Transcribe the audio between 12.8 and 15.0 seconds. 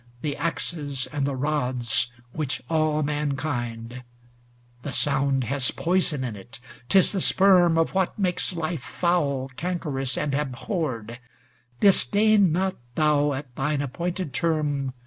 thou, at thine appointed term.